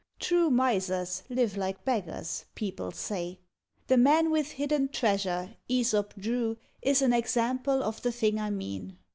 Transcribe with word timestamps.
True 0.19 0.49
Misers 0.49 1.21
live 1.29 1.55
like 1.55 1.85
beggars, 1.85 2.45
people 2.55 2.89
say; 2.91 3.37
The 3.85 3.97
man 3.97 4.31
with 4.31 4.49
hidden 4.53 4.87
treasure 4.89 5.55
Æsop 5.69 6.15
drew 6.17 6.57
Is 6.81 7.03
an 7.03 7.13
example 7.13 7.83
of 7.83 8.01
the 8.01 8.11
thing 8.11 8.39
I 8.39 8.49
mean. 8.49 8.97